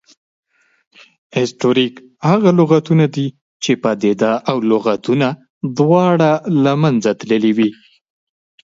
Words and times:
هسټوریک 1.37 1.93
هغه 2.29 2.49
لغتونه 2.59 3.05
دي، 3.15 3.27
چې 3.63 3.71
پدیده 3.83 4.31
او 4.49 4.57
لغتونه 4.71 5.27
دواړه 5.77 6.31
له 6.63 6.73
منځه 6.81 7.11
تللې 7.19 7.51
وي 7.57 7.71